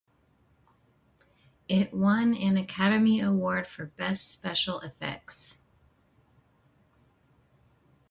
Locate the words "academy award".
2.57-3.67